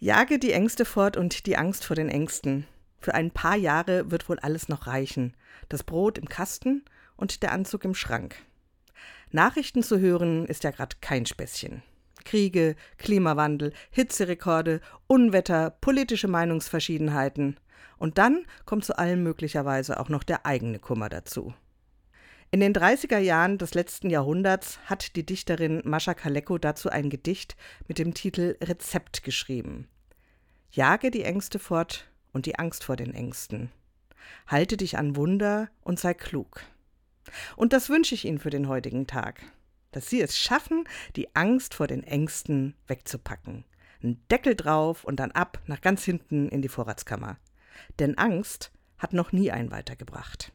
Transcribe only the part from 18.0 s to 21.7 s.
dann kommt zu allem möglicherweise auch noch der eigene Kummer dazu.